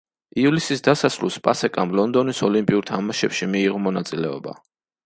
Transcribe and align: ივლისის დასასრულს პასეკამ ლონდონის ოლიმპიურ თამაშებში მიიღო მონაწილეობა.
ივლისის 0.43 0.81
დასასრულს 0.87 1.37
პასეკამ 1.49 1.93
ლონდონის 2.01 2.43
ოლიმპიურ 2.49 2.91
თამაშებში 2.95 3.53
მიიღო 3.55 3.85
მონაწილეობა. 3.87 4.61